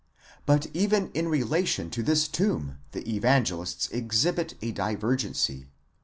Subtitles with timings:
[0.47, 5.67] But even in relation to this tomb the Evangelists exhibit a divergency.